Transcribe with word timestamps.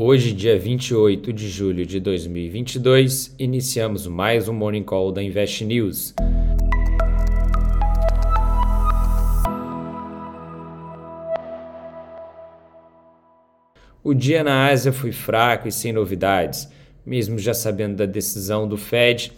Hoje, 0.00 0.32
dia 0.32 0.56
28 0.56 1.32
de 1.32 1.48
julho 1.48 1.84
de 1.84 1.98
2022, 1.98 3.34
iniciamos 3.36 4.06
mais 4.06 4.48
um 4.48 4.52
Morning 4.52 4.84
Call 4.84 5.10
da 5.10 5.20
Invest 5.20 5.64
News. 5.64 6.14
O 14.04 14.14
dia 14.14 14.44
na 14.44 14.68
Ásia 14.68 14.92
foi 14.92 15.10
fraco 15.10 15.66
e 15.66 15.72
sem 15.72 15.92
novidades, 15.92 16.70
mesmo 17.04 17.36
já 17.36 17.52
sabendo 17.52 17.96
da 17.96 18.06
decisão 18.06 18.68
do 18.68 18.76
Fed 18.76 19.32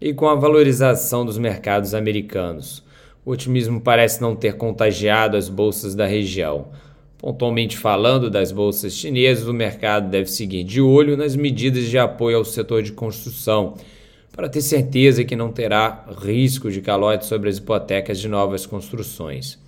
e 0.00 0.14
com 0.14 0.28
a 0.28 0.36
valorização 0.36 1.26
dos 1.26 1.38
mercados 1.38 1.92
americanos. 1.92 2.84
O 3.24 3.32
otimismo 3.32 3.80
parece 3.80 4.22
não 4.22 4.36
ter 4.36 4.56
contagiado 4.56 5.36
as 5.36 5.48
bolsas 5.48 5.92
da 5.92 6.06
região. 6.06 6.68
Pontualmente 7.24 7.78
falando 7.78 8.28
das 8.28 8.52
bolsas 8.52 8.92
chinesas, 8.92 9.48
o 9.48 9.54
mercado 9.54 10.10
deve 10.10 10.30
seguir 10.30 10.62
de 10.62 10.82
olho 10.82 11.16
nas 11.16 11.34
medidas 11.34 11.88
de 11.88 11.96
apoio 11.96 12.36
ao 12.36 12.44
setor 12.44 12.82
de 12.82 12.92
construção, 12.92 13.78
para 14.30 14.46
ter 14.46 14.60
certeza 14.60 15.24
que 15.24 15.34
não 15.34 15.50
terá 15.50 16.04
risco 16.22 16.70
de 16.70 16.82
calote 16.82 17.24
sobre 17.24 17.48
as 17.48 17.56
hipotecas 17.56 18.20
de 18.20 18.28
novas 18.28 18.66
construções. 18.66 19.58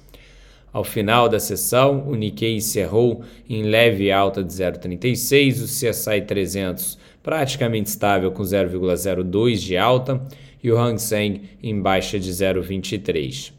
Ao 0.70 0.84
final 0.84 1.30
da 1.30 1.40
sessão, 1.40 2.06
o 2.06 2.14
Nikkei 2.14 2.56
encerrou 2.56 3.22
em 3.48 3.62
leve 3.62 4.12
alta 4.12 4.44
de 4.44 4.52
0,36, 4.52 5.62
o 5.62 5.64
CSI 5.64 6.20
300 6.26 6.98
praticamente 7.22 7.88
estável 7.88 8.32
com 8.32 8.42
0,02 8.42 9.54
de 9.54 9.78
alta 9.78 10.20
e 10.62 10.70
o 10.70 10.78
Hang 10.78 11.00
Seng 11.00 11.40
em 11.62 11.80
baixa 11.80 12.20
de 12.20 12.30
0,23. 12.30 13.54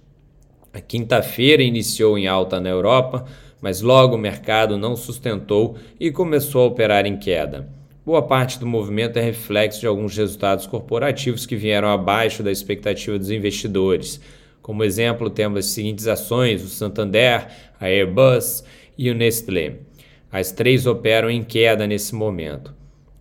A 0.72 0.80
quinta-feira 0.80 1.64
iniciou 1.64 2.16
em 2.20 2.28
alta 2.28 2.60
na 2.62 2.70
Europa, 2.70 3.26
mas 3.62 3.82
logo 3.82 4.16
o 4.16 4.20
mercado 4.20 4.78
não 4.78 4.96
sustentou 4.96 5.78
e 6.00 6.12
começou 6.12 6.64
a 6.64 6.68
operar 6.68 7.06
em 7.06 7.18
queda. 7.18 7.68
Boa 8.06 8.22
parte 8.22 8.58
do 8.58 8.66
movimento 8.66 9.18
é 9.18 9.22
reflexo 9.22 9.82
de 9.82 9.88
alguns 9.88 10.16
resultados 10.16 10.66
corporativos 10.66 11.46
que 11.46 11.56
vieram 11.56 11.90
abaixo 11.90 12.42
da 12.42 12.52
expectativa 12.52 13.20
dos 13.20 13.30
investidores. 13.30 14.22
Como 14.62 14.84
exemplo, 14.84 15.30
temos 15.30 15.60
as 15.60 15.66
seguintes 15.68 16.08
ações: 16.08 16.64
o 16.64 16.70
Santander, 16.70 17.48
a 17.80 17.86
Airbus 17.86 18.64
e 18.98 19.10
o 19.10 19.16
Nestlé. 19.16 19.80
As 20.32 20.52
três 20.52 20.86
operam 20.86 21.30
em 21.30 21.44
queda 21.44 21.86
nesse 21.86 22.16
momento. 22.16 22.74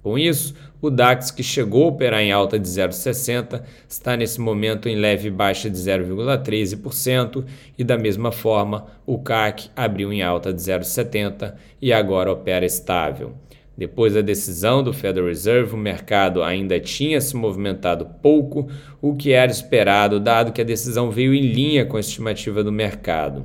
Com 0.07 0.17
isso, 0.17 0.55
o 0.81 0.89
DAX, 0.89 1.33
que 1.33 1.43
chegou 1.43 1.83
a 1.83 1.89
operar 1.89 2.21
em 2.21 2.31
alta 2.31 2.61
de 2.61 2.69
0,60, 2.69 3.61
está 3.89 4.17
nesse 4.17 4.41
momento 4.41 4.89
em 4.89 4.95
leve 4.95 5.29
baixa 5.33 5.69
de 5.69 5.77
0,13% 5.77 7.45
e, 7.77 7.83
da 7.83 7.99
mesma 7.99 8.31
forma, 8.31 8.87
o 9.05 9.19
CAC 9.19 9.69
abriu 9.75 10.13
em 10.13 10.23
alta 10.23 10.53
de 10.53 10.63
0,70 10.63 11.55
e 11.83 11.93
agora 11.93 12.31
opera 12.31 12.65
estável. 12.65 13.33
Depois 13.77 14.15
da 14.15 14.21
decisão 14.21 14.81
do 14.81 14.93
Federal 14.93 15.27
Reserve, 15.27 15.75
o 15.75 15.77
mercado 15.77 16.41
ainda 16.41 16.79
tinha 16.79 17.21
se 17.21 17.35
movimentado 17.35 18.07
pouco, 18.23 18.69
o 19.03 19.17
que 19.17 19.33
era 19.33 19.51
esperado, 19.51 20.21
dado 20.21 20.53
que 20.53 20.61
a 20.61 20.65
decisão 20.65 21.11
veio 21.11 21.35
em 21.35 21.53
linha 21.53 21.85
com 21.85 21.97
a 21.97 22.01
estimativa 22.01 22.63
do 22.63 22.71
mercado. 22.71 23.45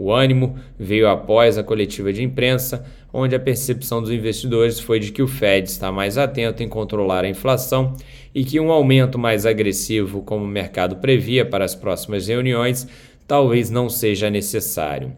O 0.00 0.12
ânimo 0.12 0.56
veio 0.78 1.08
após 1.08 1.58
a 1.58 1.64
coletiva 1.64 2.12
de 2.12 2.22
imprensa, 2.22 2.86
onde 3.12 3.34
a 3.34 3.40
percepção 3.40 4.00
dos 4.00 4.12
investidores 4.12 4.78
foi 4.78 5.00
de 5.00 5.10
que 5.10 5.20
o 5.20 5.26
Fed 5.26 5.68
está 5.68 5.90
mais 5.90 6.16
atento 6.16 6.62
em 6.62 6.68
controlar 6.68 7.24
a 7.24 7.28
inflação 7.28 7.96
e 8.32 8.44
que 8.44 8.60
um 8.60 8.70
aumento 8.70 9.18
mais 9.18 9.44
agressivo, 9.44 10.22
como 10.22 10.44
o 10.44 10.48
mercado 10.48 10.96
previa 10.96 11.44
para 11.44 11.64
as 11.64 11.74
próximas 11.74 12.28
reuniões, 12.28 12.86
talvez 13.26 13.70
não 13.70 13.88
seja 13.88 14.30
necessário. 14.30 15.12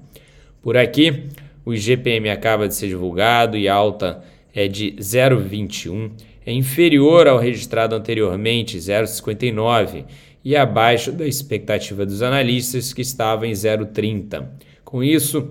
Por 0.63 0.79
aqui, 0.79 1.25
o 1.63 1.75
IGPM 1.75 2.31
acaba 2.31 2.67
de 2.67 2.75
ser 2.75 2.89
divulgado 2.89 3.59
e 3.59 3.69
a 3.69 3.75
alta 3.75 4.23
é 4.55 4.67
de 4.67 4.93
0,21, 4.99 6.11
é 6.47 6.53
inferior 6.55 7.29
ao 7.29 7.39
registrado 7.39 7.95
anteriormente, 7.95 8.79
0,59, 8.79 10.07
e 10.43 10.57
abaixo 10.57 11.13
da 11.13 11.27
expectativa 11.27 12.07
dos 12.07 12.23
analistas, 12.23 12.95
que 12.95 13.03
estava 13.03 13.47
em 13.47 13.53
0,30. 13.53 14.70
Com 14.91 15.05
isso, 15.05 15.51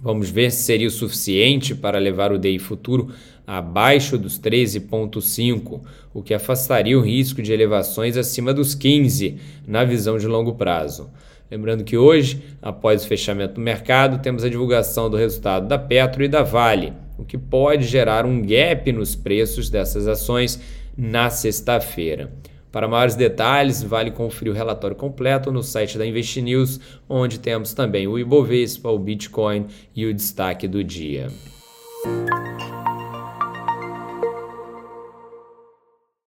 vamos 0.00 0.30
ver 0.30 0.50
se 0.50 0.62
seria 0.62 0.88
o 0.88 0.90
suficiente 0.90 1.74
para 1.74 1.98
levar 1.98 2.32
o 2.32 2.38
DI 2.38 2.58
futuro 2.58 3.10
abaixo 3.46 4.16
dos 4.16 4.40
13,5, 4.40 5.82
o 6.14 6.22
que 6.22 6.32
afastaria 6.32 6.98
o 6.98 7.02
risco 7.02 7.42
de 7.42 7.52
elevações 7.52 8.16
acima 8.16 8.54
dos 8.54 8.74
15 8.74 9.36
na 9.68 9.84
visão 9.84 10.16
de 10.16 10.26
longo 10.26 10.54
prazo. 10.54 11.10
Lembrando 11.50 11.84
que 11.84 11.98
hoje, 11.98 12.42
após 12.62 13.04
o 13.04 13.06
fechamento 13.06 13.56
do 13.56 13.60
mercado, 13.60 14.22
temos 14.22 14.42
a 14.42 14.48
divulgação 14.48 15.10
do 15.10 15.18
resultado 15.18 15.68
da 15.68 15.76
Petro 15.76 16.24
e 16.24 16.28
da 16.28 16.42
Vale, 16.42 16.94
o 17.18 17.24
que 17.26 17.36
pode 17.36 17.84
gerar 17.84 18.24
um 18.24 18.40
gap 18.40 18.90
nos 18.92 19.14
preços 19.14 19.68
dessas 19.68 20.08
ações 20.08 20.58
na 20.96 21.28
sexta-feira. 21.28 22.32
Para 22.74 22.88
maiores 22.88 23.14
detalhes, 23.14 23.84
vale 23.84 24.10
conferir 24.10 24.52
o 24.52 24.56
relatório 24.56 24.96
completo 24.96 25.52
no 25.52 25.62
site 25.62 25.96
da 25.96 26.04
InvestNews, 26.04 26.80
onde 27.08 27.38
temos 27.38 27.72
também 27.72 28.08
o 28.08 28.18
Ibovespa, 28.18 28.90
o 28.90 28.98
Bitcoin 28.98 29.66
e 29.94 30.04
o 30.04 30.12
destaque 30.12 30.66
do 30.66 30.82
dia. 30.82 31.28